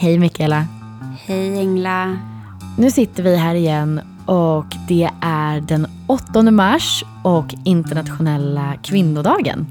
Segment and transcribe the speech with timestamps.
[0.00, 0.66] Hej Mikaela.
[1.26, 2.18] Hej Engla.
[2.78, 9.66] Nu sitter vi här igen och det är den 8 mars och internationella kvinnodagen.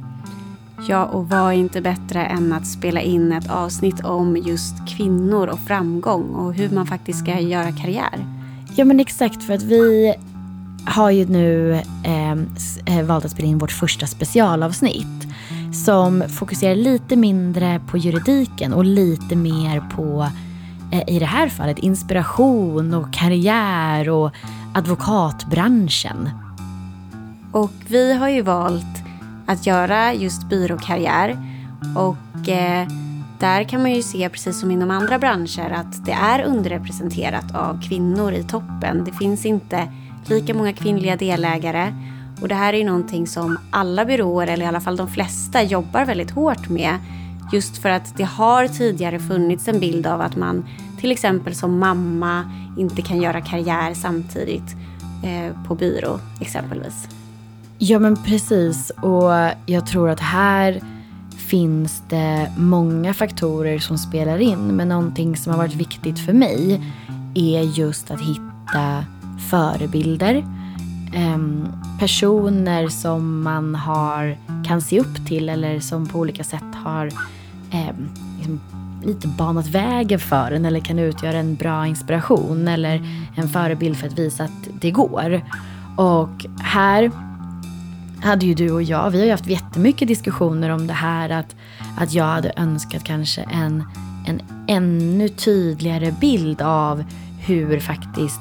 [0.87, 5.47] Ja, och vad är inte bättre än att spela in ett avsnitt om just kvinnor
[5.47, 8.25] och framgång och hur man faktiskt ska göra karriär.
[8.75, 10.15] Ja men exakt för att vi
[10.85, 12.49] har ju nu ehm,
[12.85, 15.28] eh, valt att spela in vårt första specialavsnitt
[15.71, 20.27] som fokuserar lite mindre på juridiken och lite mer på,
[20.91, 24.31] eh, i det här fallet, inspiration och karriär och
[24.73, 26.29] advokatbranschen.
[27.51, 29.03] Och vi har ju valt
[29.45, 31.37] att göra just byråkarriär
[31.95, 32.87] och eh,
[33.39, 37.81] där kan man ju se, precis som inom andra branscher, att det är underrepresenterat av
[37.81, 39.03] kvinnor i toppen.
[39.03, 39.91] Det finns inte
[40.25, 41.93] lika många kvinnliga delägare.
[42.41, 45.63] Och det här är ju någonting som alla byråer, eller i alla fall de flesta,
[45.63, 46.97] jobbar väldigt hårt med.
[47.53, 50.65] Just för att det har tidigare funnits en bild av att man
[50.99, 54.75] till exempel som mamma inte kan göra karriär samtidigt
[55.23, 57.07] eh, på byrå exempelvis.
[57.77, 59.31] Ja men precis och
[59.65, 60.81] jag tror att här
[61.37, 66.81] finns det många faktorer som spelar in men någonting som har varit viktigt för mig
[67.35, 69.05] är just att hitta
[69.49, 70.45] förebilder.
[71.15, 71.67] Um,
[71.99, 77.05] personer som man har, kan se upp till eller som på olika sätt har
[77.71, 77.95] eh,
[78.37, 78.59] liksom
[79.03, 83.01] lite banat vägen för en eller kan utgöra en bra inspiration eller
[83.35, 85.41] en förebild för att visa att det går.
[85.97, 87.11] Och här
[88.21, 91.55] hade ju du och jag, vi har ju haft jättemycket diskussioner om det här att,
[91.97, 93.83] att jag hade önskat kanske en,
[94.27, 97.03] en ännu tydligare bild av
[97.39, 98.39] hur faktiskt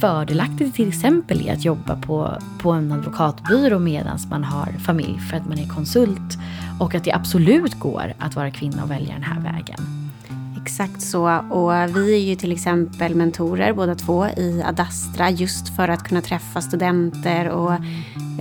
[0.00, 5.36] fördelaktigt till exempel i att jobba på, på en advokatbyrå medan man har familj för
[5.36, 6.38] att man är konsult.
[6.80, 9.78] Och att det absolut går att vara kvinna och välja den här vägen.
[10.62, 11.36] Exakt så.
[11.50, 16.20] Och vi är ju till exempel mentorer båda två i Adastra just för att kunna
[16.20, 17.72] träffa studenter och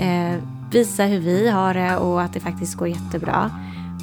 [0.02, 0.36] eh,
[0.72, 3.52] visa hur vi har det och att det faktiskt går jättebra.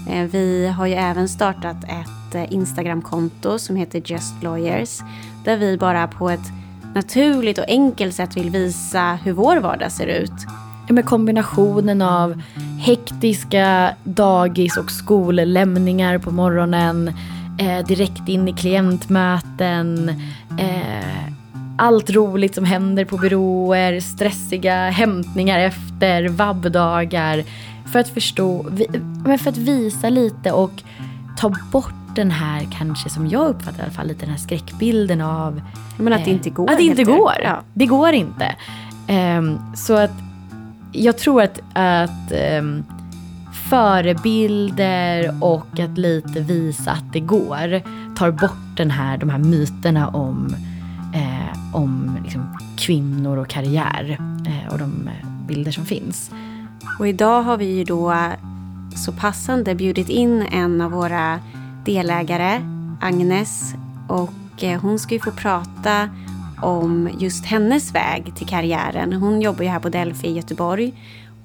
[0.09, 5.01] Eh, vi har ju även startat ett eh, Instagramkonto som heter Just Lawyers
[5.45, 6.53] där vi bara på ett
[6.94, 10.32] naturligt och enkelt sätt vill visa hur vår vardag ser ut.
[10.88, 12.43] Ja, med kombinationen av
[12.81, 17.09] hektiska dagis och skollämningar på morgonen,
[17.59, 20.09] eh, direkt in i klientmöten,
[20.59, 21.34] eh,
[21.78, 27.44] allt roligt som händer på byråer, stressiga hämtningar efter, vabbdagar.
[27.93, 28.66] För att förstå,
[29.38, 30.83] för att visa lite och
[31.37, 35.21] ta bort den här kanske som jag uppfattar i alla fall lite den här skräckbilden
[35.21, 35.61] av
[35.97, 36.71] Men att det inte går.
[36.71, 37.35] Att det inte går.
[37.43, 37.61] Ja.
[37.75, 38.55] Det går inte.
[39.09, 40.11] Um, så att
[40.93, 42.85] jag tror att, att um,
[43.71, 47.83] förebilder och att lite visa att det går
[48.17, 50.55] tar bort den här, de här myterna om,
[51.15, 55.11] eh, om liksom, kvinnor och karriär eh, och de
[55.47, 56.31] bilder som finns.
[56.99, 58.15] Och idag har vi ju då
[58.97, 61.41] så passande bjudit in en av våra
[61.84, 62.61] delägare,
[63.00, 63.75] Agnes.
[64.09, 66.09] Och eh, hon ska ju få prata
[66.62, 69.12] om just hennes väg till karriären.
[69.12, 70.93] Hon jobbar ju här på Delphi i Göteborg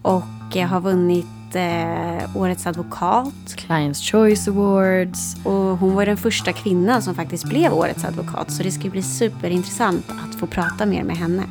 [0.02, 3.56] och eh, har vunnit eh, Årets advokat.
[3.56, 5.46] Clients Choice Awards.
[5.46, 8.52] Och hon var den första kvinnan som faktiskt blev Årets advokat.
[8.52, 11.44] Så det ska bli superintressant att få prata mer med henne.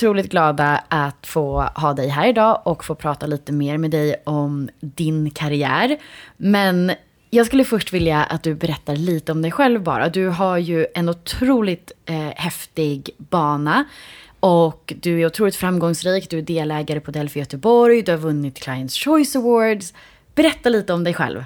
[0.00, 4.14] Otroligt glada att få ha dig här idag och få prata lite mer med dig
[4.24, 5.98] om din karriär.
[6.36, 6.92] Men
[7.30, 10.08] jag skulle först vilja att du berättar lite om dig själv bara.
[10.08, 13.84] Du har ju en otroligt eh, häftig bana.
[14.40, 18.98] Och du är otroligt framgångsrik, du är delägare på Delphi Göteborg, du har vunnit Clients
[18.98, 19.94] Choice Awards.
[20.34, 21.44] Berätta lite om dig själv.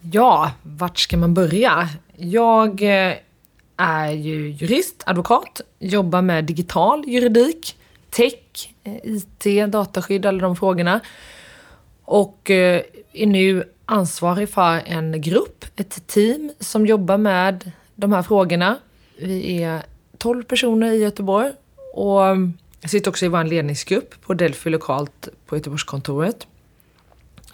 [0.00, 1.88] Ja, vart ska man börja?
[2.16, 3.14] Jag eh,
[3.76, 7.76] är ju jurist, advokat, jobbar med digital juridik,
[8.10, 11.00] tech, eh, IT, dataskydd, alla de frågorna.
[12.04, 12.82] Och eh,
[13.12, 18.78] är nu ansvarig för en grupp, ett team som jobbar med de här frågorna.
[19.18, 19.82] Vi är
[20.18, 21.52] 12 personer i Göteborg
[21.94, 22.36] och eh,
[22.80, 26.46] jag sitter också i vår ledningsgrupp på Delphi lokalt på Göteborgskontoret.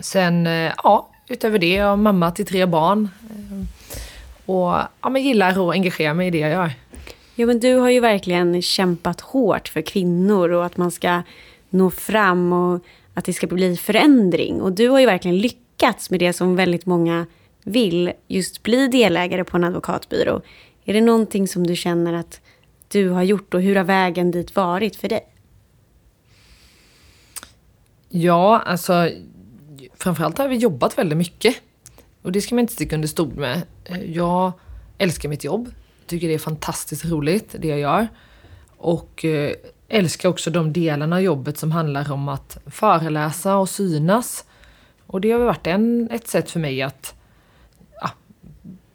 [0.00, 0.46] Sen,
[0.82, 3.08] ja, utöver det, jag är mamma till tre barn.
[4.46, 6.72] Och ja, men gillar att engagera mig i det jag gör.
[7.34, 11.22] Ja, men du har ju verkligen kämpat hårt för kvinnor och att man ska
[11.70, 12.84] nå fram och
[13.14, 14.62] att det ska bli förändring.
[14.62, 17.26] Och du har ju verkligen lyckats med det som väldigt många
[17.64, 20.40] vill, just bli delägare på en advokatbyrå.
[20.84, 22.40] Är det någonting som du känner att
[22.88, 25.26] du har gjort och hur har vägen dit varit för dig?
[28.08, 29.10] Ja, alltså
[29.96, 31.56] framförallt har vi jobbat väldigt mycket.
[32.22, 33.62] Och det ska man inte sticka under stol med.
[33.84, 34.52] Eh, jag
[34.98, 35.70] älskar mitt jobb.
[36.06, 38.08] Tycker det är fantastiskt roligt, det jag gör.
[38.76, 39.52] Och eh,
[39.88, 44.44] älskar också de delarna av jobbet som handlar om att föreläsa och synas.
[45.06, 47.14] Och det har varit en, ett sätt för mig att
[48.00, 48.10] ja,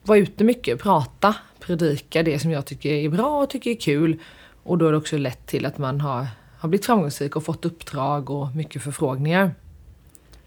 [0.04, 4.20] vara ute mycket, prata, predika det som jag tycker är bra och tycker är kul.
[4.64, 6.28] Och då har det också lett till att man har,
[6.58, 9.52] har blivit framgångsrik och fått uppdrag och mycket förfrågningar.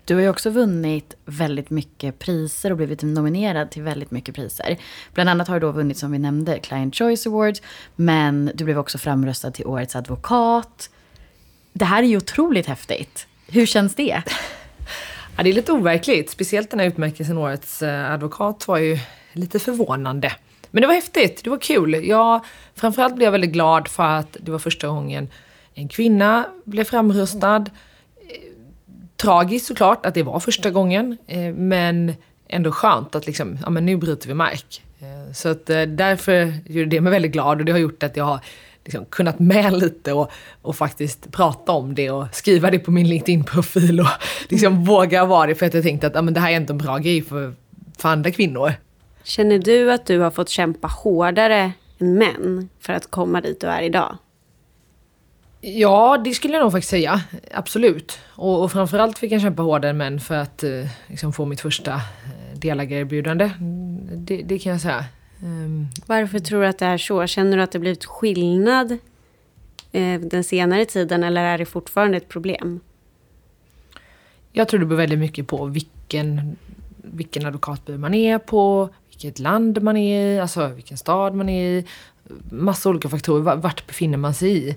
[0.04, 4.76] Du har ju också vunnit väldigt mycket priser och blivit nominerad till väldigt mycket priser.
[5.14, 7.62] Bland annat har du då vunnit, som vi nämnde, Client Choice Awards.
[7.96, 10.90] Men du blev också framröstad till Årets advokat.
[11.72, 13.26] Det här är ju otroligt häftigt.
[13.46, 14.22] Hur känns det?
[15.36, 16.30] Ja, det är lite overkligt.
[16.30, 18.98] Speciellt den här utmärkelsen Årets eh, advokat var ju
[19.32, 20.32] lite förvånande.
[20.70, 22.04] Men det var häftigt, det var kul.
[22.04, 22.44] Jag,
[22.74, 25.28] framförallt blev jag väldigt glad för att det var första gången
[25.74, 27.64] en kvinna blev framröstad
[29.20, 31.16] tragiskt såklart att det var första gången.
[31.26, 32.12] Eh, men
[32.48, 34.82] ändå skönt att liksom, ja men nu bryter vi mark.
[35.00, 38.16] Eh, så att eh, därför gjorde det mig väldigt glad och det har gjort att
[38.16, 38.40] jag har
[38.84, 40.30] liksom kunnat med lite och,
[40.62, 44.06] och faktiskt prata om det och skriva det på min LinkedIn-profil och
[44.48, 44.84] liksom mm.
[44.84, 46.78] våga vara det för att jag tänkte att ja, men det här är inte en
[46.78, 47.54] bra grej för,
[47.98, 48.72] för andra kvinnor.
[49.22, 53.66] Känner du att du har fått kämpa hårdare än män för att komma dit du
[53.66, 54.18] är idag?
[55.60, 57.22] Ja, det skulle jag nog faktiskt säga.
[57.52, 58.18] Absolut.
[58.28, 61.60] Och, och framförallt fick jag kämpa hårdare än män för att eh, liksom få mitt
[61.60, 63.50] första eh, delägarerbjudande.
[64.16, 65.04] Det, det kan jag säga.
[65.42, 65.88] Um.
[66.06, 67.26] Varför tror du att det är så?
[67.26, 68.92] Känner du att det blivit skillnad
[69.92, 72.80] eh, den senare tiden eller är det fortfarande ett problem?
[74.52, 76.56] Jag tror det beror väldigt mycket på vilken,
[76.96, 81.64] vilken advokatbyrå man är på, vilket land man är i, alltså vilken stad man är
[81.64, 81.84] i.
[82.50, 83.56] Massa olika faktorer.
[83.56, 84.76] Vart befinner man sig i?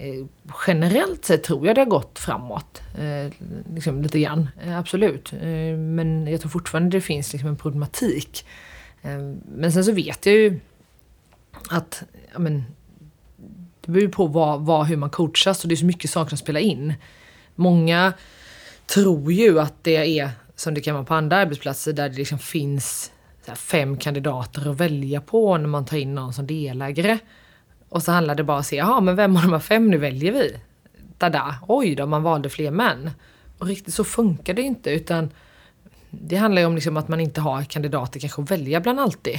[0.00, 0.26] Eh,
[0.66, 2.82] generellt sett tror jag det har gått framåt.
[2.98, 3.32] Eh,
[3.74, 5.32] liksom lite grann, eh, absolut.
[5.32, 8.44] Eh, men jag tror fortfarande det finns liksom en problematik.
[9.02, 9.18] Eh,
[9.54, 10.60] men sen så vet jag ju
[11.70, 12.02] att
[12.32, 12.64] ja, men,
[13.80, 16.38] det beror på vad, vad, hur man coachas och det är så mycket saker som
[16.38, 16.94] spelar in.
[17.54, 18.12] Många
[18.86, 22.38] tror ju att det är som det kan vara på andra arbetsplatser där det liksom
[22.38, 23.12] finns
[23.54, 27.18] fem kandidater att välja på när man tar in någon som delägare.
[27.90, 29.90] Och så handlar det bara om att se, jaha men vem av de här fem
[29.90, 30.56] nu väljer vi?
[31.18, 33.10] Tada, oj då, man valde fler män.
[33.58, 35.30] Och riktigt så funkar det inte utan
[36.10, 39.38] det handlar ju om liksom att man inte har kandidater kanske att välja bland alltid.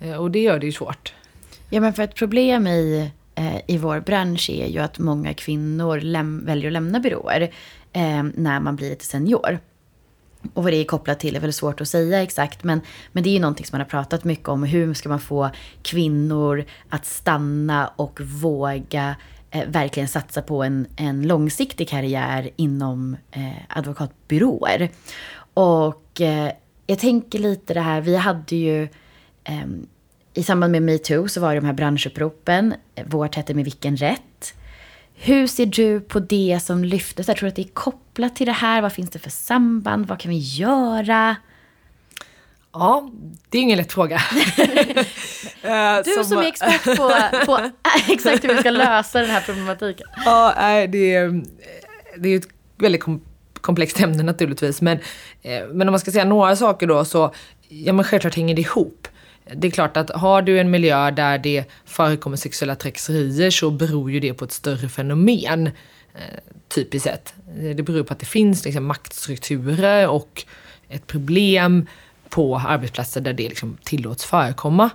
[0.00, 1.14] Eh, och det gör det ju svårt.
[1.70, 6.00] Ja men för ett problem i, eh, i vår bransch är ju att många kvinnor
[6.00, 7.40] läm- väljer att lämna byråer
[7.92, 9.58] eh, när man blir lite senior.
[10.54, 12.64] Och vad det är kopplat till är väl svårt att säga exakt.
[12.64, 12.80] Men,
[13.12, 14.62] men det är ju någonting som man har pratat mycket om.
[14.62, 15.50] Hur ska man få
[15.82, 19.16] kvinnor att stanna och våga
[19.50, 24.90] eh, verkligen satsa på en, en långsiktig karriär inom eh, advokatbyråer.
[25.54, 26.52] Och eh,
[26.86, 28.82] jag tänker lite det här, vi hade ju
[29.44, 29.66] eh,
[30.34, 32.74] i samband med metoo så var det de här branschuppropen.
[32.94, 34.54] Eh, Vårt hette Med vilken rätt?
[35.22, 37.28] Hur ser du på det som lyftes?
[37.28, 38.82] Jag tror att det är kopplat till det här.
[38.82, 40.06] Vad finns det för samband?
[40.06, 41.36] Vad kan vi göra?
[42.72, 43.10] Ja,
[43.48, 44.20] det är ingen lätt fråga.
[45.62, 47.12] Eh, du som, som är expert på,
[47.46, 47.70] på
[48.08, 50.06] exakt hur vi ska lösa den här problematiken.
[50.24, 50.54] Ja,
[50.88, 51.42] det är,
[52.18, 52.48] det är ett
[52.78, 53.04] väldigt
[53.60, 54.80] komplext ämne naturligtvis.
[54.80, 54.98] Men,
[55.42, 57.34] eh, men om man ska säga några saker då så,
[57.68, 59.08] ja men självklart hänger det ihop
[59.54, 64.10] det är klart att har du en miljö där det förekommer sexuella trakasserier så beror
[64.10, 65.66] ju det på ett större fenomen.
[66.14, 66.38] Eh,
[66.68, 67.34] typiskt sett.
[67.76, 70.44] Det beror på att det finns liksom maktstrukturer och
[70.88, 71.86] ett problem
[72.28, 74.90] på arbetsplatser där det liksom tillåts förekomma.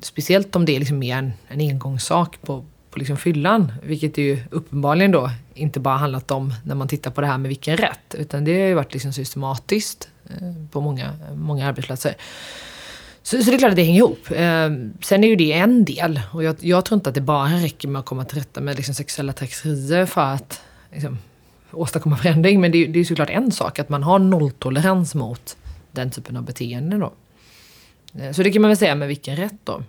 [0.00, 3.72] Speciellt om det är liksom mer en, en engångssak på, på liksom fyllan.
[3.82, 7.38] Vilket det ju uppenbarligen då inte bara handlat om när man tittar på det här
[7.38, 8.14] med vilken rätt.
[8.14, 12.14] Utan det har ju varit liksom systematiskt eh, på många, många arbetsplatser.
[13.28, 14.30] Så, så det är klart att det hänger ihop.
[14.30, 14.70] Eh,
[15.00, 16.20] sen är ju det en del.
[16.32, 18.76] Och jag, jag, tror inte att det bara räcker med att komma till rätta med
[18.76, 20.60] liksom, sexuella trakasserier för att
[20.92, 21.18] liksom,
[21.70, 22.60] åstadkomma förändring.
[22.60, 25.56] Men det, det är ju såklart en sak att man har nolltolerans mot
[25.92, 26.96] den typen av beteende.
[26.96, 27.12] då.
[28.20, 29.82] Eh, så det kan man väl säga med vilken rätt då.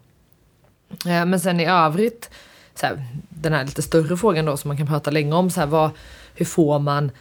[0.90, 2.30] Eh, men sen i övrigt,
[2.76, 5.60] så här, den här lite större frågan då som man kan prata länge om, så
[5.60, 5.92] här, vad,
[6.36, 7.12] hur får man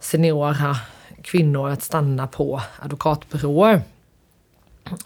[0.00, 0.76] seniora
[1.22, 3.82] kvinnor att stanna på advokatbyråer?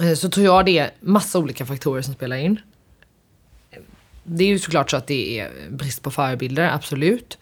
[0.00, 2.60] Eh, så tror jag det är massa olika faktorer som spelar in.
[4.24, 7.38] Det är ju såklart så att det är brist på förebilder, absolut.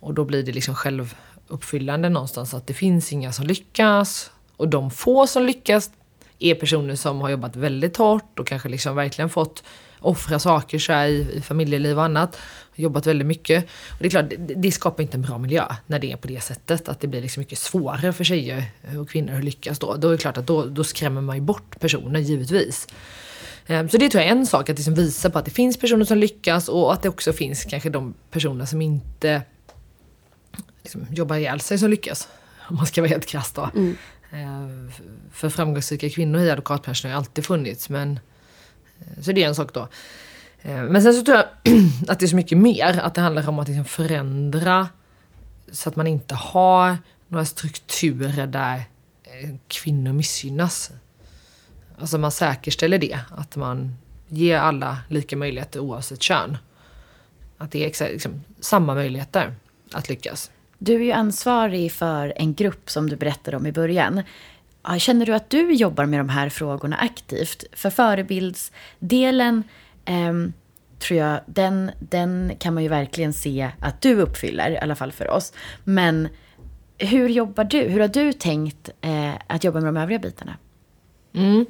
[0.00, 4.30] Och då blir det liksom självuppfyllande någonstans att det finns inga som lyckas.
[4.56, 5.90] Och de få som lyckas
[6.38, 9.62] är personer som har jobbat väldigt hårt och kanske liksom verkligen fått
[10.00, 12.38] offra saker så i, i familjeliv och annat.
[12.74, 13.64] Jobbat väldigt mycket.
[13.64, 16.28] Och det är klart, det, det, skapar inte en bra miljö när det är på
[16.28, 16.88] det sättet.
[16.88, 18.64] Att det blir liksom mycket svårare för tjejer
[19.00, 19.96] och kvinnor att lyckas då.
[19.96, 22.86] Då är det klart att då, då skrämmer man ju bort personer, givetvis.
[23.66, 25.76] Ehm, så det tror jag är en sak, att liksom visa på att det finns
[25.76, 29.42] personer som lyckas och att det också finns kanske de personer som inte
[30.82, 32.28] liksom, jobbar ihjäl sig som lyckas.
[32.68, 33.70] Om man ska vara helt krass då.
[33.74, 33.96] Mm.
[34.32, 34.90] Ehm,
[35.32, 38.20] för framgångsrika kvinnor i advokatbranschen har ju alltid funnits men
[39.00, 39.88] Eh, så det är en sak då.
[40.62, 41.46] Eh, men sen så tror jag
[42.08, 43.00] att det är så mycket mer.
[43.00, 44.88] Att det handlar om att liksom förändra
[45.72, 46.96] så att man inte har
[47.28, 48.76] några strukturer där
[49.22, 50.90] eh, kvinnor missgynnas.
[51.98, 53.20] Alltså man säkerställer det.
[53.30, 53.96] Att man
[54.28, 56.56] ger alla lika möjligheter oavsett kön.
[57.58, 59.54] Att det är liksom, samma möjligheter
[59.92, 60.50] att lyckas.
[60.78, 64.22] Du är ju ansvarig för en grupp som du berättade om i början.
[64.98, 67.64] Känner du att du jobbar med de här frågorna aktivt?
[67.72, 69.62] För förebildsdelen
[70.04, 70.32] eh,
[70.98, 75.12] tror jag, den, den kan man ju verkligen se att du uppfyller, i alla fall
[75.12, 75.52] för oss.
[75.84, 76.28] Men
[76.98, 77.80] hur jobbar du?
[77.80, 80.56] Hur har du tänkt eh, att jobba med de övriga bitarna?
[81.34, 81.66] Mm.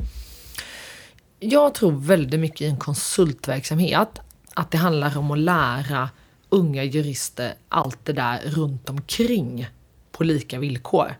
[1.40, 4.18] Jag tror väldigt mycket i en konsultverksamhet.
[4.54, 6.10] Att det handlar om att lära
[6.48, 9.68] unga jurister allt det där runt omkring
[10.12, 11.16] på lika villkor.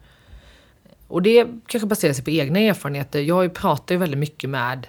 [1.09, 3.21] Och det kanske baserar sig på egna erfarenheter.
[3.21, 4.87] Jag pratar ju väldigt mycket med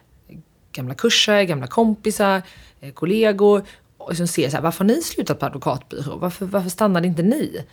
[0.71, 2.41] gamla kurser, gamla kompisar,
[2.79, 3.63] eh, kollegor
[3.97, 6.17] och som ser så här, varför har ni slutat på advokatbyrå?
[6.17, 7.65] Varför, varför stannade inte ni?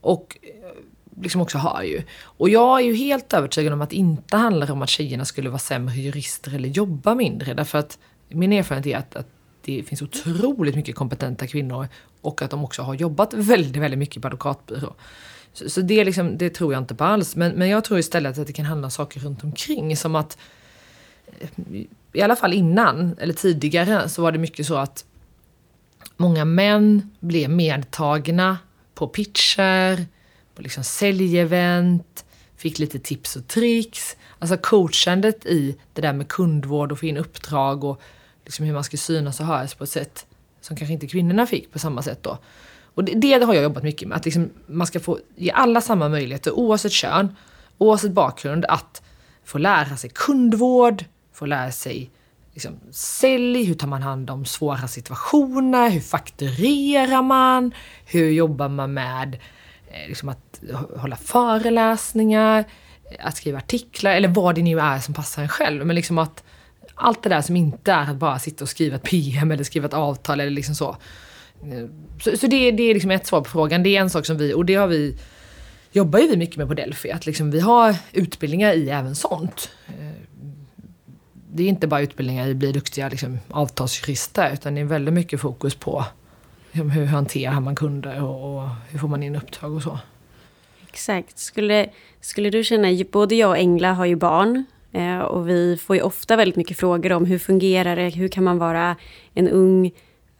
[0.00, 2.02] Och eh, liksom också hör ju.
[2.22, 5.48] Och jag är ju helt övertygad om att det inte handlar om att tjejerna skulle
[5.50, 7.54] vara sämre jurister eller jobba mindre.
[7.54, 9.28] Därför att min erfarenhet är att, att
[9.64, 11.88] det finns otroligt mycket kompetenta kvinnor
[12.20, 14.94] och att de också har jobbat väldigt, väldigt mycket på advokatbyrå.
[15.52, 17.36] Så, så det, liksom, det, tror jag inte på alls.
[17.36, 19.96] Men, men jag tror istället att det kan handla om saker runt omkring.
[19.96, 20.38] Som att,
[21.40, 21.48] eh,
[22.12, 25.04] i alla fall innan, eller tidigare, så var det mycket så att
[26.16, 28.58] många män blev medtagna
[28.94, 30.06] på pitcher,
[30.54, 32.24] på liksom säljevent,
[32.56, 34.16] fick lite tips och tricks.
[34.38, 38.00] Alltså coachandet i det där med kundvård och få in uppdrag och
[38.44, 40.26] liksom hur man ska synas och höras på ett sätt
[40.60, 42.38] som kanske inte kvinnorna fick på samma sätt då.
[42.94, 45.80] Och det, det har jag jobbat mycket med, att liksom man ska få ge alla
[45.80, 47.36] samma möjligheter oavsett kön,
[47.78, 49.02] oavsett bakgrund, att
[49.44, 52.10] få lära sig kundvård, få lära sig
[52.52, 57.74] liksom, sälj, hur tar man hand om svåra situationer, hur fakturerar man,
[58.06, 59.38] hur jobbar man med
[59.90, 60.62] eh, liksom att
[60.96, 62.64] hålla föreläsningar,
[63.10, 65.86] eh, att skriva artiklar eller vad det nu är som passar en själv.
[65.86, 66.44] Men liksom att
[66.94, 69.86] allt det där som inte är att bara sitta och skriva ett PM eller skriva
[69.86, 70.96] ett avtal eller liksom så.
[71.62, 71.86] Eh,
[72.20, 73.82] så, så det, det, är liksom ett svar på frågan.
[73.82, 75.16] Det är en sak som vi, och det har vi,
[75.92, 79.70] jobbar ju vi mycket med på Delphi, att liksom vi har utbildningar i även sånt.
[79.88, 80.22] Eh,
[81.54, 85.14] det är inte bara utbildningar i att bli duktiga liksom, avtalsjurister, utan det är väldigt
[85.14, 86.04] mycket fokus på
[86.72, 89.98] liksom, hur hanterar man kunder och, och hur får man in uppdrag och så.
[90.88, 91.38] Exakt.
[91.38, 91.88] Skulle,
[92.20, 96.02] skulle du känna, både jag och Engla har ju barn eh, och vi får ju
[96.02, 98.96] ofta väldigt mycket frågor om hur fungerar det, hur kan man vara
[99.34, 99.92] en ung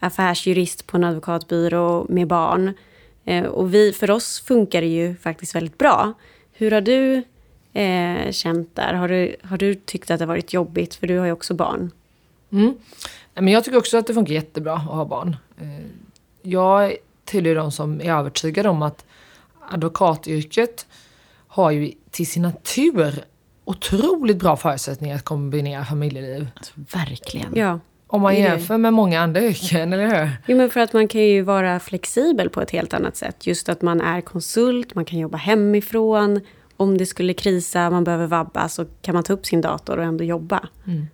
[0.03, 2.75] affärsjurist på en advokatbyrå med barn.
[3.25, 6.13] Eh, och vi, för oss funkar det ju faktiskt väldigt bra.
[6.53, 7.23] Hur har du
[7.73, 8.95] eh, känt där?
[8.95, 10.95] Har du, har du tyckt att det varit jobbigt?
[10.95, 11.91] För du har ju också barn.
[12.53, 12.75] Mm.
[13.35, 15.37] Men jag tycker också att det funkar jättebra att ha barn.
[15.61, 15.87] Eh,
[16.43, 19.05] jag tillhör de som är övertygade om att
[19.71, 20.87] advokatyrket
[21.47, 23.25] har ju till sin natur
[23.65, 26.49] otroligt bra förutsättningar att kombinera familjeliv.
[26.57, 27.53] Alltså, verkligen.
[27.55, 27.81] Ja.
[28.13, 30.31] Om man jämför med många andra yrken, eller hur?
[30.47, 33.47] Jo, men för att man kan ju vara flexibel på ett helt annat sätt.
[33.47, 36.41] Just att man är konsult, man kan jobba hemifrån.
[36.77, 40.05] Om det skulle krisa, man behöver vabba, så kan man ta upp sin dator och
[40.05, 40.69] ändå jobba.
[40.87, 41.07] Mm.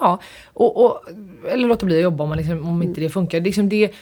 [0.00, 1.00] Ja, och, och,
[1.48, 3.40] eller låta bli att jobba om, man liksom, om inte det funkar.
[3.40, 3.92] Liksom det,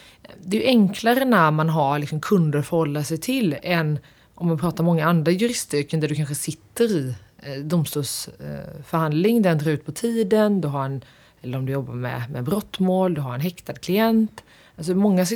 [0.43, 3.99] det är ju enklare när man har liksom kunder att förhålla sig till än
[4.35, 9.71] om man pratar många andra juristyrken där du kanske sitter i eh, domstolsförhandling, den drar
[9.71, 11.03] ut på tiden, du har en
[11.43, 14.45] eller om du jobbar med, med brottmål, du har en häktad klient.
[14.77, 15.27] Alltså många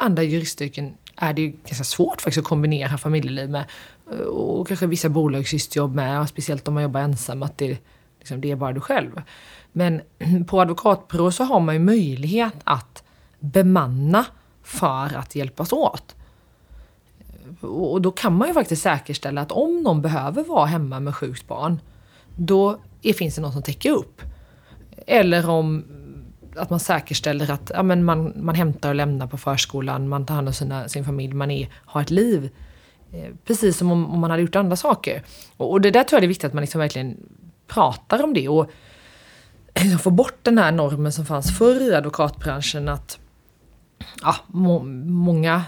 [0.00, 3.64] andra juristyrken är det ju ganska svårt faktiskt att kombinera familjeliv med.
[4.12, 7.42] Eh, och kanske vissa bolagsjuristjobb med, speciellt om man jobbar ensam.
[7.42, 7.78] Att det,
[8.18, 9.22] liksom, det är bara du själv.
[9.72, 10.00] Men
[10.46, 13.02] på advokatbyrå så har man ju möjlighet att
[13.40, 14.24] bemanna
[14.62, 16.14] för att hjälpas åt.
[17.60, 21.48] Och då kan man ju faktiskt säkerställa att om någon behöver vara hemma med sjukt
[21.48, 21.80] barn,
[22.36, 22.80] då
[23.16, 24.22] finns det någon som täcker upp.
[25.10, 25.84] Eller om
[26.56, 30.34] att man säkerställer att ja, men man, man hämtar och lämnar på förskolan, man tar
[30.34, 32.50] hand om sina, sin familj, man är, har ett liv.
[33.12, 35.22] Eh, precis som om, om, man hade gjort andra saker.
[35.56, 37.16] Och, och, det där tror jag är viktigt att man liksom verkligen
[37.66, 38.70] pratar om det och
[39.74, 43.18] liksom får bort den här normen som fanns förr i advokatbranschen att
[44.22, 45.64] ja, må, många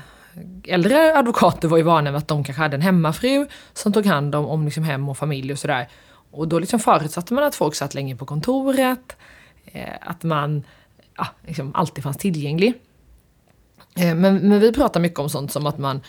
[0.65, 4.35] äldre advokater var ju vana med att de kanske hade en hemmafru som tog hand
[4.35, 5.89] om, om liksom hem och familj och sådär.
[6.31, 9.17] Och då liksom förutsatte man att folk satt länge på kontoret, eh,
[9.73, 10.63] Eh, att man
[11.17, 12.75] ja, liksom alltid fanns tillgänglig.
[13.97, 16.01] Eh, men, men vi pratar mycket om sånt som att man,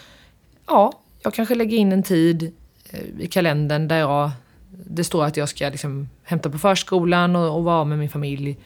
[0.68, 2.54] ja, jag kanske lägger in en tid
[2.90, 4.32] eh, i kalendern där jag,
[4.70, 8.58] det står att jag ska liksom hämta på förskolan och, och vara med min familj.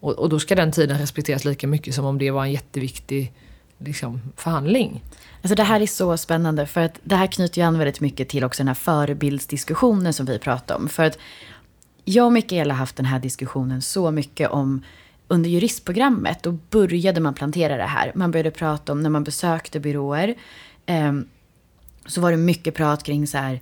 [0.00, 3.32] Och, och, då ska den tiden respekteras lika mycket som om det var en jätteviktig
[3.78, 5.02] liksom, förhandling.
[5.42, 8.28] Alltså det här är så spännande för att det här knyter ju an väldigt mycket
[8.28, 10.88] till också den här förebildsdiskussionen som vi pratar om.
[10.88, 11.18] För att
[12.08, 14.82] jag och Mikaela har haft den här diskussionen så mycket om
[15.28, 16.42] under juristprogrammet.
[16.42, 18.12] Då började man plantera det här.
[18.14, 20.34] Man började prata om när man besökte byråer.
[20.86, 21.12] Eh,
[22.06, 23.60] så var det mycket prat kring så här.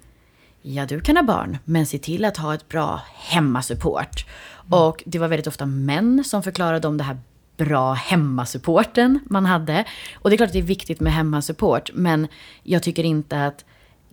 [0.63, 4.27] Ja, du kan ha barn, men se till att ha ett bra hemmasupport.
[4.67, 4.79] Mm.
[4.79, 7.19] Och det var väldigt ofta män som förklarade om det här
[7.57, 9.85] bra hemmasupporten man hade.
[10.15, 12.29] Och det är klart att det är viktigt med hemmasupport, men
[12.63, 13.65] jag tycker inte att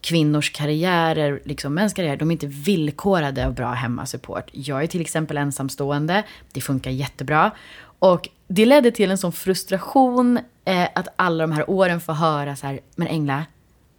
[0.01, 4.49] kvinnors karriärer, liksom mäns karriär, de är inte villkorade av bra hemmasupport.
[4.51, 7.51] Jag är till exempel ensamstående, det funkar jättebra.
[7.99, 12.55] Och det ledde till en sån frustration eh, att alla de här åren får höra
[12.55, 13.45] så här, men Engla,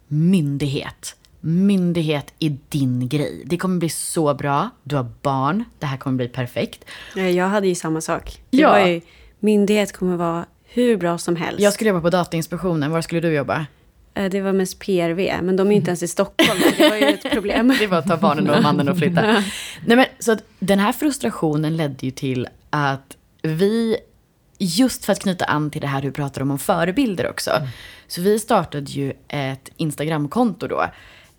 [0.07, 1.15] myndighet.
[1.39, 3.43] Myndighet är din grej.
[3.45, 4.69] Det kommer bli så bra.
[4.83, 5.63] Du har barn.
[5.79, 6.85] Det här kommer bli perfekt.
[7.15, 8.41] Jag hade ju samma sak.
[8.49, 8.69] Det ja.
[8.69, 9.01] var ju,
[9.39, 11.59] myndighet kommer vara hur bra som helst.
[11.59, 12.91] Jag skulle jobba på Datainspektionen.
[12.91, 13.65] Var skulle du jobba?
[14.15, 16.59] Eh, det var mest PRV, men de är inte ens i Stockholm.
[16.77, 17.75] det var ju ett problem.
[17.79, 19.21] det var att ta barnen och mannen och flytta.
[19.85, 23.97] Nej, men, så att den här frustrationen ledde ju till att vi,
[24.57, 27.51] just för att knyta an till det här du pratar om, om förebilder också.
[27.51, 27.69] Mm.
[28.07, 30.85] Så vi startade ju ett Instagramkonto då,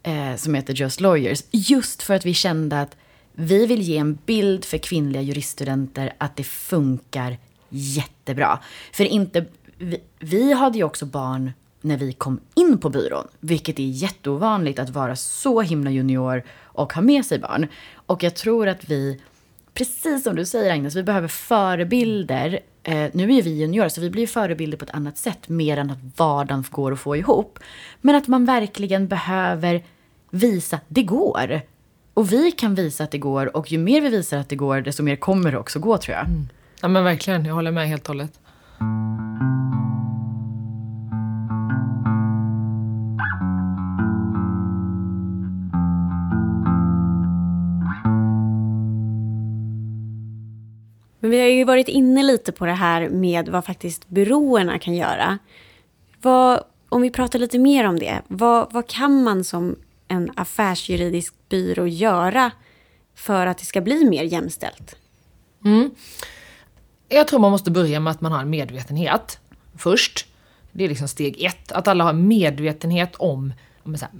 [0.02, 1.42] eh, som heter Just Lawyers.
[1.50, 2.96] Just för att vi kände att
[3.32, 8.58] vi vill ge en bild för kvinnliga juriststudenter att det funkar jättebra.
[8.92, 9.44] För inte,
[9.78, 11.52] vi, vi hade ju också barn
[11.84, 13.28] när vi kom in på byrån.
[13.40, 17.66] Vilket är jätteovanligt att vara så himla junior och ha med sig barn.
[17.94, 19.20] Och jag tror att vi,
[19.74, 22.60] precis som du säger Agnes, vi behöver förebilder.
[22.82, 25.48] Eh, nu är ju vi juniorer så vi blir förebilder på ett annat sätt.
[25.48, 27.58] Mer än att vardagen går att få ihop.
[28.00, 29.84] Men att man verkligen behöver
[30.30, 31.60] visa, att det går.
[32.14, 34.80] Och vi kan visa att det går och ju mer vi visar att det går
[34.80, 36.26] desto mer kommer det också gå tror jag.
[36.26, 36.48] Mm.
[36.80, 38.40] Ja men verkligen, jag håller med helt och hållet.
[51.24, 54.94] Men vi har ju varit inne lite på det här med vad faktiskt byråerna kan
[54.94, 55.38] göra.
[56.22, 59.76] Vad, om vi pratar lite mer om det, vad, vad kan man som
[60.08, 62.50] en affärsjuridisk byrå göra
[63.14, 64.96] för att det ska bli mer jämställt?
[65.64, 65.90] Mm.
[67.08, 69.38] Jag tror man måste börja med att man har en medvetenhet
[69.76, 70.26] först.
[70.72, 71.72] Det är liksom steg ett.
[71.72, 74.10] Att alla har medvetenhet om, om här,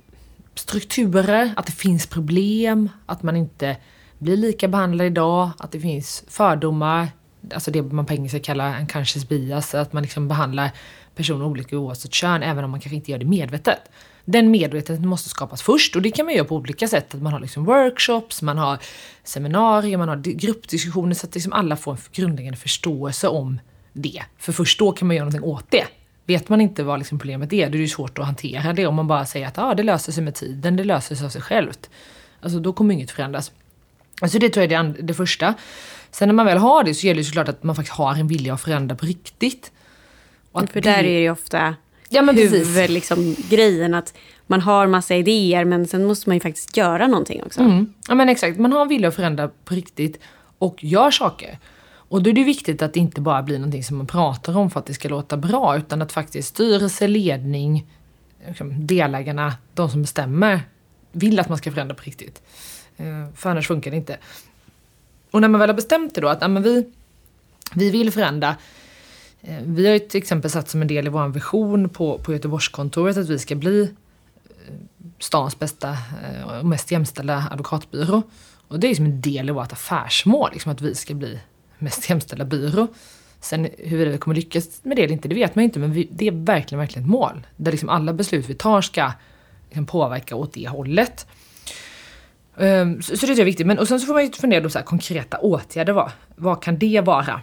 [0.55, 3.77] strukturer, att det finns problem, att man inte
[4.18, 7.09] blir lika behandlade idag, att det finns fördomar,
[7.55, 10.70] alltså det man på engelska kallar unconscious bias, att man liksom behandlar
[11.14, 13.81] personer olika oavsett kön, även om man kanske inte gör det medvetet.
[14.24, 17.14] Den medvetenheten måste skapas först och det kan man göra på olika sätt.
[17.14, 18.79] Att man har liksom workshops, man har
[19.24, 23.61] seminarier, man har gruppdiskussioner så att liksom alla får en grundläggande förståelse om
[23.92, 24.22] det.
[24.38, 25.85] För först då kan man göra någonting åt det.
[26.27, 28.94] Vet man inte vad liksom problemet är, då är det svårt att hantera det om
[28.94, 31.42] man bara säger att ah, det löser sig med tiden, det löser sig av sig
[31.42, 31.90] självt.
[32.40, 33.53] Alltså då kommer inget förändras.
[34.20, 35.55] Alltså det tror jag är det, det första.
[36.11, 38.29] Sen när man väl har det så gäller det såklart att man faktiskt har en
[38.29, 39.72] vilja att förändra på riktigt.
[40.53, 41.74] Och för där är det ju ofta
[42.09, 44.14] ja, men huvud, liksom, grejen att
[44.46, 47.61] man har massa idéer men sen måste man ju faktiskt göra någonting också.
[47.61, 47.92] Mm.
[48.09, 50.20] Ja men exakt, man har en vilja att förändra på riktigt
[50.59, 51.59] och gör saker.
[52.09, 54.70] Och då är det viktigt att det inte bara blir någonting som man pratar om
[54.70, 57.87] för att det ska låta bra utan att faktiskt styrelse, ledning,
[58.48, 60.61] liksom, delägarna, de som bestämmer,
[61.12, 62.42] vill att man ska förändra på riktigt.
[62.96, 64.18] Eh, för annars funkar det inte.
[65.30, 66.87] Och när man väl har bestämt det då att ja, men vi,
[67.74, 68.57] vi vill förändra.
[69.42, 72.33] Eh, vi har ju till exempel satt som en del i vår vision på, på
[72.33, 74.74] Göteborgskontoret att vi ska bli eh,
[75.18, 75.98] stans bästa
[76.46, 78.22] och mest jämställda advokatbyrå.
[78.68, 81.40] Och det är liksom en del i vårt affärsmål, liksom att vi ska bli
[81.78, 82.87] mest jämställda byrå.
[83.40, 85.78] Sen huruvida vi kommer lyckas med det eller inte, det vet man inte.
[85.78, 87.46] Men vi, det är verkligen, verkligen ett mål.
[87.57, 89.12] Där liksom alla beslut vi tar ska
[89.68, 91.26] liksom påverka åt det hållet.
[92.57, 93.67] Um, så, så, det är viktigt.
[93.67, 95.93] Men, och sen så får man ju fundera på så här, konkreta åtgärder.
[95.93, 97.40] Vad, vad kan det vara?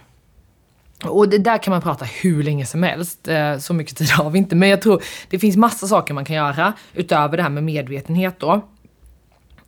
[1.04, 3.28] Och det där kan man prata hur länge som helst.
[3.28, 4.56] Eh, så mycket tid har vi inte.
[4.56, 8.40] Men jag tror det finns massa saker man kan göra utöver det här med medvetenhet
[8.40, 8.52] då.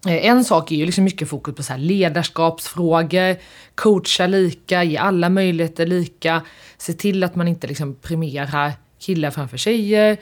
[0.07, 3.37] Eh, en sak är ju liksom mycket fokus på så ledarskapsfrågor,
[3.74, 6.42] coacha lika, ge alla möjligheter lika,
[6.76, 10.16] se till att man inte liksom premierar killar framför tjejer,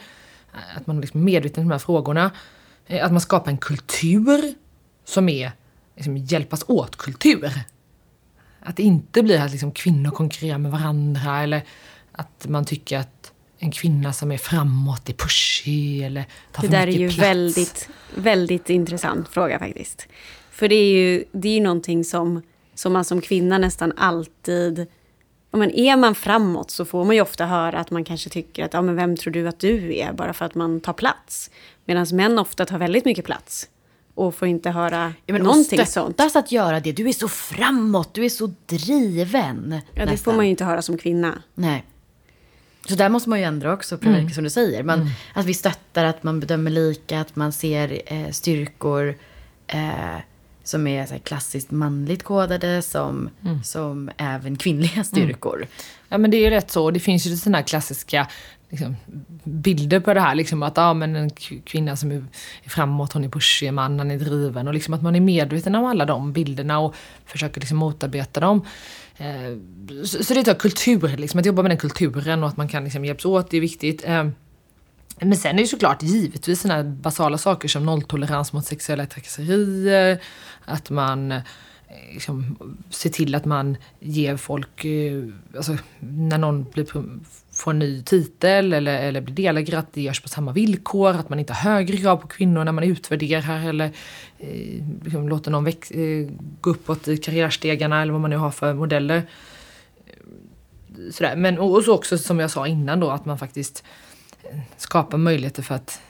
[0.76, 2.30] att man liksom är liksom medveten om de här frågorna.
[2.86, 4.54] Eh, att man skapar en kultur
[5.04, 5.52] som är
[5.96, 7.50] liksom hjälpas åt-kultur.
[8.60, 11.62] Att det inte blir att liksom kvinnor konkurrerar med varandra eller
[12.12, 16.76] att man tycker att en kvinna som är framåt, är pushig eller tar Det för
[16.76, 17.18] där är mycket ju plats.
[17.18, 20.08] väldigt, väldigt intressant fråga faktiskt.
[20.50, 22.42] För det är ju det är någonting som,
[22.74, 24.86] som man som kvinna nästan alltid...
[25.50, 28.64] Ja, men är man framåt så får man ju ofta höra att man kanske tycker
[28.64, 31.50] att ja, men vem tror du att du är bara för att man tar plats.
[31.84, 33.68] Medan män ofta tar väldigt mycket plats
[34.14, 36.20] och får inte höra Ja, men någonting och sånt.
[36.20, 36.92] att göra det.
[36.92, 39.80] Du är så framåt, du är så driven.
[39.94, 40.16] Ja, det nästan.
[40.18, 41.42] får man ju inte höra som kvinna.
[41.54, 41.84] Nej.
[42.88, 44.30] Så där måste man ju ändra också, mm.
[44.30, 44.82] som du säger.
[44.82, 49.14] Man, Att vi stöttar, att man bedömer lika, att man ser eh, styrkor
[49.66, 50.18] eh,
[50.64, 53.30] som är så här, klassiskt manligt kodade som,
[53.64, 55.66] som även kvinnliga styrkor.
[56.08, 56.90] Ja men det är ju rätt så.
[56.90, 58.28] Det finns ju sådana här klassiska
[58.72, 58.96] liksom,
[59.44, 60.34] bilder på det här.
[60.34, 61.30] Liksom att ja, men en
[61.64, 62.24] kvinna som är
[62.66, 64.68] framåt, hon är pushig, mannen är driven.
[64.68, 66.94] Och liksom att man är medveten om alla de bilderna och
[67.26, 68.66] försöker liksom motarbeta dem.
[69.16, 69.58] Eh,
[70.04, 72.84] så, så det är kultur, liksom, att jobba med den kulturen och att man kan
[72.84, 74.04] liksom hjälpas åt, det är viktigt.
[74.06, 74.28] Eh,
[75.20, 80.22] men sen är det såklart givetvis sådana basala saker som nolltolerans mot sexuella trakasserier,
[80.64, 81.42] att man eh,
[82.12, 82.56] liksom,
[82.90, 85.24] ser till att man ger folk, eh,
[85.56, 86.86] alltså, när någon blir,
[87.62, 91.28] får en ny titel eller, eller blir delägare, att det görs på samma villkor, att
[91.28, 93.90] man inte har högre krav på kvinnor när man utvärderar eller
[94.38, 96.28] eh, liksom, låter någon väx, eh,
[96.60, 99.22] gå uppåt i karriärstegarna eller vad man nu har för modeller.
[101.10, 101.36] Sådär.
[101.36, 103.84] Men, och så också som jag sa innan då, att man faktiskt
[104.42, 106.00] eh, skapar möjligheter för att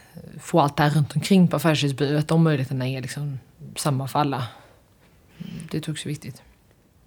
[0.41, 3.39] få allt det här runt omkring på affärshusbyrå, att de möjligheterna är liksom
[3.77, 4.47] samma för alla.
[5.71, 6.43] Det är också viktigt.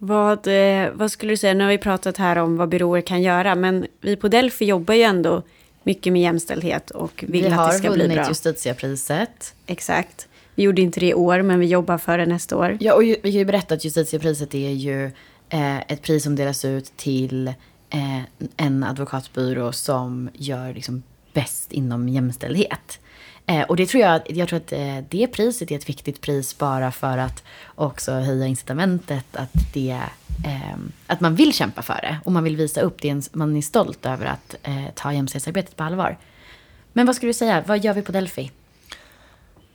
[0.07, 3.21] Vad, eh, vad skulle du säga, nu har vi pratat här om vad byråer kan
[3.21, 5.41] göra, men vi på Delphi jobbar ju ändå
[5.83, 8.07] mycket med jämställdhet och vill vi att det ska bli bra.
[8.07, 9.53] Vi har vunnit Justitiepriset.
[9.67, 10.27] Exakt.
[10.55, 12.77] Vi gjorde inte det i år, men vi jobbar för det nästa år.
[12.79, 15.05] Ja, och vi kan ju berätta att Justitiepriset är ju
[15.49, 17.47] eh, ett pris som delas ut till
[17.89, 18.21] eh,
[18.57, 22.99] en advokatbyrå som gör liksom bäst inom jämställdhet.
[23.47, 26.57] Eh, och det tror jag, jag tror att eh, det priset är ett viktigt pris
[26.57, 27.43] bara för att
[27.75, 29.99] också höja incitamentet att, det,
[30.45, 30.77] eh,
[31.07, 32.17] att man vill kämpa för det.
[32.23, 35.83] Och man vill visa upp det, man är stolt över att eh, ta jämställdhetsarbetet på
[35.83, 36.17] allvar.
[36.93, 38.51] Men vad skulle du säga, vad gör vi på Delphi?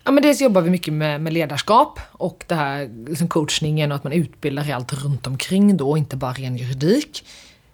[0.04, 3.96] Ja, men dels jobbar vi mycket med, med ledarskap och det här liksom coachningen och
[3.96, 7.24] att man utbildar i allt runt omkring då, inte bara ren juridik.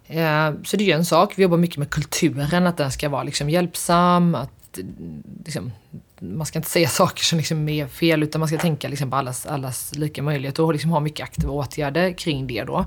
[0.07, 1.33] Eh, så det är ju en sak.
[1.35, 4.56] Vi jobbar mycket med kulturen, att den ska vara liksom hjälpsam, att
[5.45, 5.71] liksom,
[6.19, 9.15] man ska inte säga saker som liksom är fel utan man ska tänka liksom på
[9.15, 12.85] allas, allas lika möjligheter och liksom ha mycket aktiva åtgärder kring det då.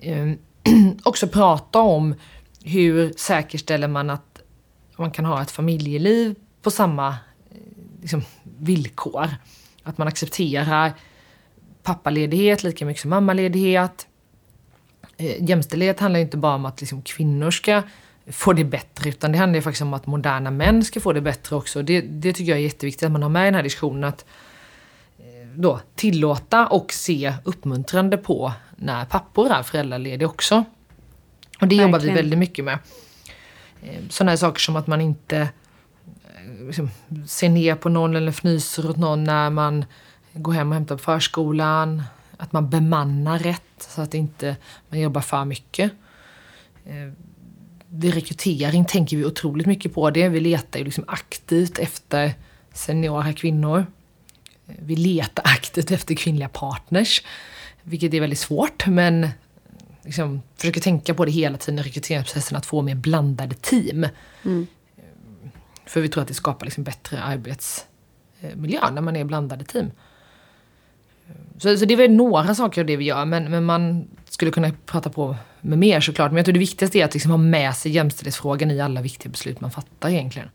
[0.00, 0.38] Ehm,
[1.04, 2.14] också prata om
[2.62, 4.40] hur säkerställer man att
[4.96, 7.16] man kan ha ett familjeliv på samma eh,
[8.00, 9.30] liksom, villkor.
[9.82, 10.92] Att man accepterar
[11.82, 14.06] pappaledighet lika mycket som mammaledighet.
[15.16, 17.82] Ehm, jämställdhet handlar inte bara om att liksom, kvinnor ska
[18.26, 21.56] få det bättre utan det handlar faktiskt om att moderna män ska få det bättre
[21.56, 21.82] också.
[21.82, 24.04] Det, det tycker jag är jätteviktigt att man har med i den här diskussionen.
[24.04, 24.24] Att
[25.18, 30.56] eh, då, tillåta och se uppmuntrande på när pappor är föräldralediga också.
[30.56, 30.64] Och
[31.60, 31.82] det Verkligen.
[31.82, 32.78] jobbar vi väldigt mycket med.
[33.82, 35.48] Eh, sådana här saker som att man inte
[36.66, 36.90] liksom,
[37.26, 39.84] ser ner på någon eller fnyser åt någon när man
[40.32, 42.02] går hem och hämtar på förskolan.
[42.36, 44.56] Att man bemannar rätt så att inte
[44.88, 45.92] man jobbar för mycket.
[47.96, 50.28] Vid rekrytering tänker vi otroligt mycket på det.
[50.28, 52.34] Vi letar ju liksom aktivt efter
[52.72, 53.86] seniora kvinnor.
[54.64, 57.22] Vi letar aktivt efter kvinnliga partners.
[57.82, 59.28] Vilket är väldigt svårt men
[60.02, 64.06] liksom, försöker tänka på det hela tiden i rekryteringsprocessen att få mer blandade team.
[64.44, 64.66] Mm.
[65.86, 69.90] För vi tror att det skapar liksom bättre arbetsmiljö när man är blandade team.
[71.58, 74.50] Så, så det är väl några saker av det vi gör, men, men man skulle
[74.50, 76.30] kunna prata på med mer såklart.
[76.30, 79.30] Men jag tror det viktigaste är att liksom ha med sig jämställdhetsfrågan i alla viktiga
[79.30, 80.48] beslut man fattar egentligen.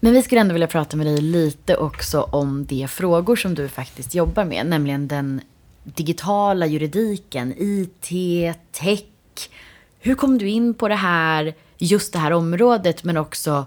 [0.00, 3.68] Men vi skulle ändå vilja prata med dig lite också om de frågor som du
[3.68, 5.40] faktiskt jobbar med, nämligen den
[5.84, 8.08] digitala juridiken, IT,
[8.72, 9.04] tech,
[10.04, 13.66] hur kom du in på det här, just det här området, men också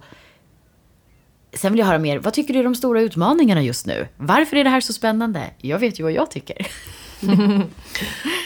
[1.53, 4.07] Sen vill jag höra mer, vad tycker du är de stora utmaningarna just nu?
[4.17, 5.49] Varför är det här så spännande?
[5.57, 6.67] Jag vet ju vad jag tycker.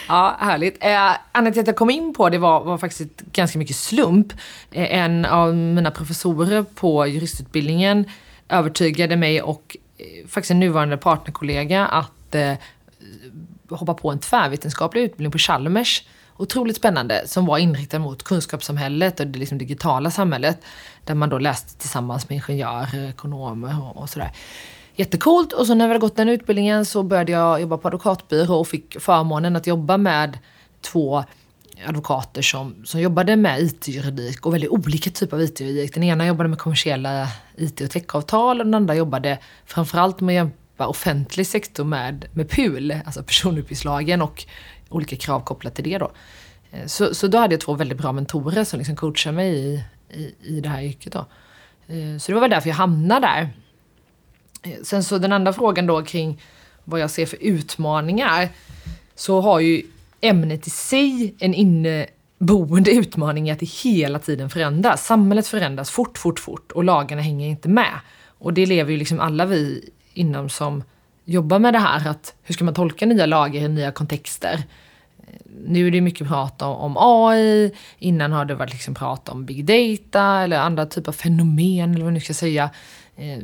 [0.07, 0.83] ja, härligt.
[0.83, 4.33] Eh, anledningen till att jag kom in på det var, var faktiskt ganska mycket slump.
[4.71, 8.05] Eh, en av mina professorer på juristutbildningen
[8.49, 12.53] övertygade mig och eh, faktiskt en nuvarande partnerkollega att eh,
[13.69, 16.03] hoppa på en tvärvetenskaplig utbildning på Chalmers.
[16.37, 20.61] Otroligt spännande, som var inriktad mot kunskapssamhället och det liksom digitala samhället.
[21.03, 24.31] Där man då läste tillsammans med ingenjörer, ekonomer och, och sådär.
[24.95, 25.53] Jättecoolt.
[25.53, 28.67] Och så när vi hade gått den utbildningen så började jag jobba på advokatbyrå och
[28.67, 30.37] fick förmånen att jobba med
[30.81, 31.23] två
[31.87, 35.93] advokater som, som jobbade med IT-juridik och väldigt olika typer av IT-juridik.
[35.93, 40.49] Den ena jobbade med kommersiella IT och techavtal och den andra jobbade framförallt med att
[40.81, 44.45] hjälpa offentlig sektor med, med PUL, alltså personuppgiftslagen och
[44.91, 46.11] olika krav kopplat till det då.
[46.71, 49.83] Eh, så, så då hade jag två väldigt bra mentorer som liksom coachade mig i,
[50.09, 51.13] i, i det här yrket.
[51.13, 51.25] Då.
[51.87, 53.49] Eh, så det var väl därför jag hamnade där.
[54.63, 56.41] Eh, sen så den andra frågan då kring
[56.83, 58.49] vad jag ser för utmaningar.
[59.15, 59.83] Så har ju
[60.21, 65.05] ämnet i sig en inneboende utmaning i att det hela tiden förändras.
[65.05, 67.99] Samhället förändras fort, fort, fort och lagarna hänger inte med.
[68.39, 70.83] Och det lever ju liksom alla vi inom som
[71.25, 72.07] jobbar med det här.
[72.07, 74.63] Att hur ska man tolka nya lagar i nya kontexter?
[75.65, 79.65] Nu är det mycket prat om, AI, innan har det varit liksom prat om big
[79.65, 82.69] data eller andra typer av fenomen eller vad man nu ska säga.
[83.15, 83.37] Eh,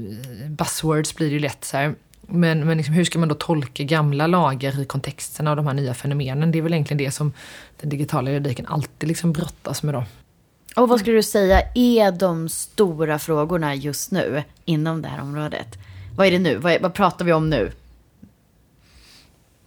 [0.50, 1.96] buzzwords blir det ju lätt så här.
[2.22, 5.74] Men, men liksom, hur ska man då tolka gamla lagar i kontexten av de här
[5.74, 6.52] nya fenomenen?
[6.52, 7.34] Det är väl egentligen det som
[7.82, 10.04] den digitala juridiken alltid liksom brottas med då.
[10.76, 15.68] Och vad skulle du säga är de stora frågorna just nu inom det här området?
[16.16, 16.56] Vad är det nu?
[16.56, 17.72] Vad, är, vad pratar vi om nu?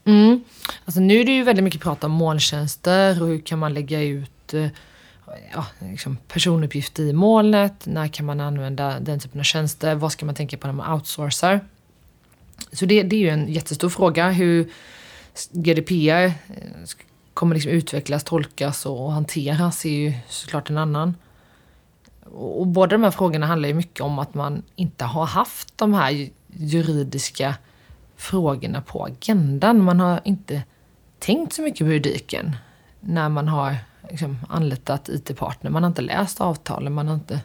[0.04, 0.44] Mm.
[0.84, 4.02] Alltså nu är det ju väldigt mycket prat om molntjänster och hur kan man lägga
[4.02, 4.66] ut eh,
[5.52, 7.86] ja, liksom personuppgifter i molnet?
[7.86, 9.94] När kan man använda den typen av tjänster?
[9.94, 11.60] Vad ska man tänka på när man outsourcar?
[12.72, 14.30] Så det, det är ju en jättestor fråga.
[14.30, 14.70] Hur
[15.52, 16.32] GDPR eh,
[17.34, 21.14] kommer liksom utvecklas, tolkas och hanteras är ju såklart en annan.
[22.32, 25.94] Och båda de här frågorna handlar ju mycket om att man inte har haft de
[25.94, 27.54] här juridiska
[28.20, 29.84] frågorna på agendan.
[29.84, 30.62] Man har inte
[31.18, 32.56] tänkt så mycket på juridiken
[33.00, 33.76] när man har
[34.10, 35.70] liksom anlitat IT-partner.
[35.70, 37.40] Man har inte läst avtalen, man har inte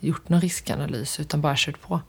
[0.00, 2.00] gjort någon riskanalys utan bara kört på.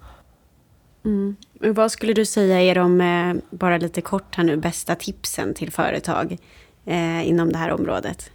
[1.05, 1.35] Mm.
[1.59, 5.71] Vad skulle du säga är de, eh, bara lite kort här nu, bästa tipsen till
[5.71, 6.37] företag
[6.85, 8.31] eh, inom det här området?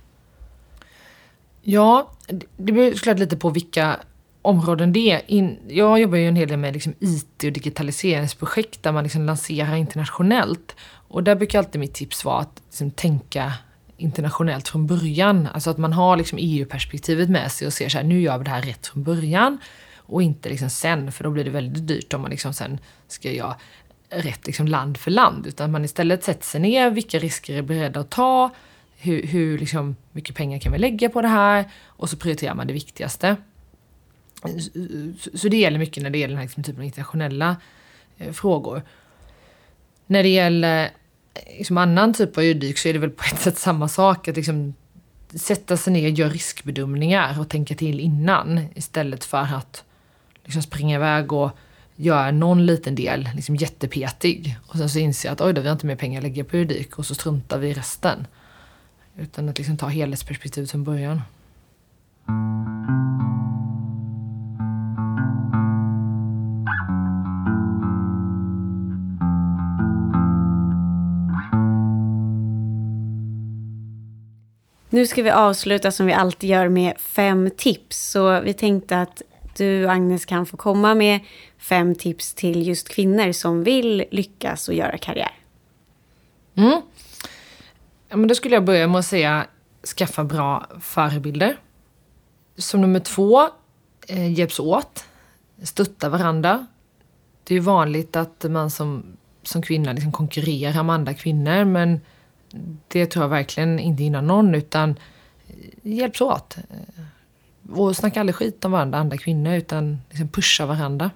[1.63, 2.11] Ja,
[2.57, 3.97] det beror såklart lite på vilka
[4.43, 5.23] områden det är.
[5.27, 9.27] In, jag jobbar ju en hel del med liksom IT och digitaliseringsprojekt där man liksom
[9.27, 10.77] lanserar internationellt.
[11.09, 13.53] Och där brukar alltid mitt tips vara att liksom tänka
[13.97, 15.49] internationellt från början.
[15.55, 18.45] Alltså att man har liksom EU-perspektivet med sig och ser så här, nu gör vi
[18.45, 19.59] det här rätt från början.
[19.97, 22.79] Och inte liksom sen, för då blir det väldigt dyrt om man liksom sen
[23.09, 23.57] ska göra
[24.11, 25.47] rätt liksom land för land.
[25.47, 28.51] Utan man istället sätter sig ner, vilka risker är beredda att ta?
[28.97, 31.65] Hur, hur liksom mycket pengar kan vi lägga på det här?
[31.87, 33.37] Och så prioriterar man det viktigaste.
[34.45, 37.57] Eh, eh, så det gäller mycket när det gäller den här liksom typen av internationella
[38.19, 38.83] eh, frågor.
[40.07, 40.91] När det gäller
[41.59, 44.29] liksom annan typ av juridik så är det väl på ett sätt samma sak.
[44.29, 44.75] Att liksom
[45.35, 49.85] sätta sig ner, göra riskbedömningar och tänka till innan istället för att
[50.45, 51.51] liksom springa iväg och
[51.97, 55.69] göra någon liten del liksom jättepetig och sen så inser jag att oj då, vi
[55.69, 58.27] har inte mer pengar att lägga på juridik och så struntar vi i resten.
[59.17, 61.21] Utan att liksom ta helhetsperspektivet från början.
[74.93, 78.11] Nu ska vi avsluta som vi alltid gör med fem tips.
[78.11, 79.23] Så vi tänkte att
[79.57, 81.21] du Agnes kan få komma med
[81.59, 85.33] fem tips till just kvinnor som vill lyckas och göra karriär.
[86.55, 86.83] Mm.
[88.09, 89.47] Ja, men då skulle jag börja med att säga
[89.97, 91.57] skaffa bra förebilder.
[92.57, 93.49] Som nummer två,
[94.09, 95.05] eh, hjälps åt.
[95.63, 96.67] Stötta varandra.
[97.45, 102.01] Det är ju vanligt att man som, som kvinna liksom konkurrerar med andra kvinnor men
[102.89, 104.97] det tror jag verkligen inte gynnar någon utan
[105.83, 106.57] hjälps åt.
[107.73, 111.11] Och snacka aldrig skit om varandra, andra kvinnor, utan liksom pusha varandra.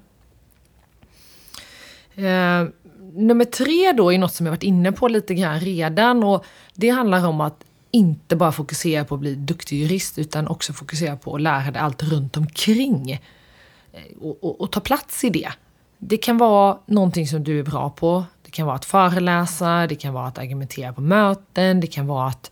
[2.14, 2.64] Eh,
[3.12, 6.44] nummer tre då är något som jag varit inne på lite grann redan och
[6.74, 11.16] det handlar om att inte bara fokusera på att bli duktig jurist utan också fokusera
[11.16, 13.10] på att lära dig allt runt omkring.
[13.92, 15.52] Eh, och, och, och ta plats i det.
[15.98, 18.24] Det kan vara någonting som du är bra på.
[18.46, 22.28] Det kan vara att föreläsa, det kan vara att argumentera på möten, det kan vara
[22.28, 22.50] att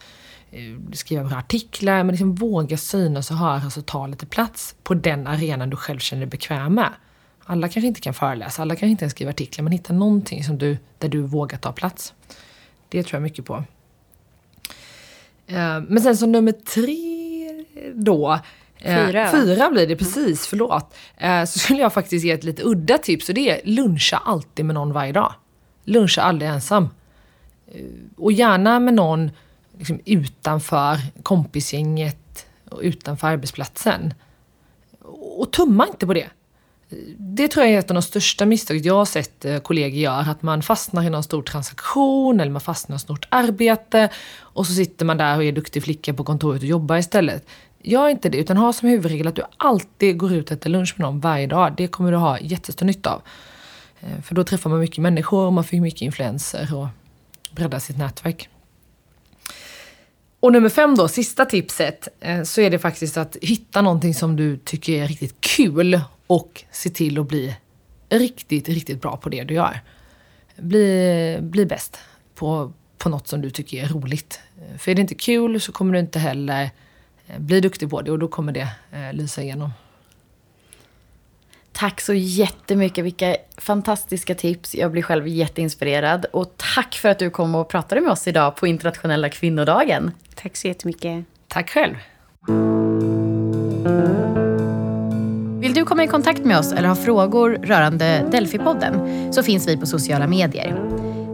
[0.51, 0.61] eh,
[0.93, 1.97] skriva bra artiklar.
[2.05, 5.99] Men liksom våga synas och höras och ta lite plats på den arenan du själv
[5.99, 6.93] känner dig bekväm med.
[7.45, 10.59] Alla kanske inte kan föreläsa, alla kanske inte ens skriva artiklar, men hitta någonting som
[10.59, 12.15] du, där du vågar ta plats.
[12.89, 13.65] Det tror jag mycket på.
[15.47, 16.97] Eh, men sen som nummer tre
[17.95, 18.39] då.
[18.79, 19.29] eh, Fyra?
[19.31, 20.95] Fyra blir det, precis, förlåt.
[21.17, 24.65] Eh, Så skulle jag faktiskt ge ett lite udda tips och det är luncha alltid
[24.65, 25.35] med någon varje dag.
[25.85, 26.89] Luncha aldrig ensam.
[27.67, 27.81] Eh,
[28.17, 29.31] och gärna med någon
[29.79, 34.15] liksom, utanför kompisgänget och utanför arbetsplatsen.
[35.37, 36.29] Och tumma inte på det.
[37.19, 40.17] Det tror jag är ett av de största misstagen jag har sett eh, kollegor göra.
[40.17, 44.67] Att man fastnar i någon stor transaktion eller man fastnar i något stort arbete och
[44.67, 47.47] så sitter man där och är duktig flicka på kontoret och jobbar istället.
[47.83, 50.95] Gör inte det, utan ha som huvudregel att du alltid går ut och äter lunch
[50.97, 51.75] med någon varje dag.
[51.77, 53.23] Det kommer du ha jättestor nytta av.
[54.05, 56.87] Eh, för då träffar man mycket människor och man får mycket influenser och
[57.51, 58.49] breddar sitt nätverk.
[60.41, 64.37] Och nummer fem då, sista tipset, eh, så är det faktiskt att hitta någonting som
[64.37, 67.57] du tycker är riktigt kul och se till att bli
[68.09, 69.81] riktigt, riktigt bra på det du gör.
[70.57, 71.99] Bli, bli bäst
[72.35, 74.41] på, på något som du tycker är roligt.
[74.79, 76.71] För är det inte kul så kommer du inte heller
[77.27, 78.69] eh, bli duktig på det och då kommer det
[79.13, 79.71] lysa igenom.
[81.75, 83.05] Tack så jättemycket.
[83.05, 84.75] Vilka fantastiska tips.
[84.75, 86.27] Jag blir själv jätteinspirerad.
[86.33, 90.11] Och tack för att du kom och pratade med oss idag på internationella kvinnodagen.
[90.35, 91.25] Tack så jättemycket.
[91.49, 91.95] Tack själv!
[95.61, 99.77] Vill du komma i kontakt med oss eller ha frågor rörande Delphi-podden så finns vi
[99.77, 100.77] på sociala medier.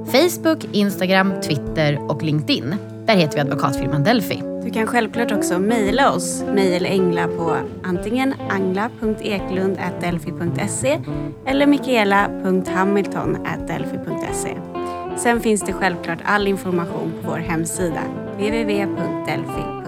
[0.04, 2.76] Facebook, Instagram, Twitter och LinkedIn.
[3.06, 4.49] Där heter vi advokatfirman Delphi.
[4.64, 11.00] Du kan självklart också mejla oss, mejl eller Engla på antingen angla.eklund.delfi.se
[11.46, 14.56] eller michaela.hamilton.delfi.se.
[15.16, 18.00] Sen finns det självklart all information på vår hemsida,
[18.36, 19.79] www.delfi.se.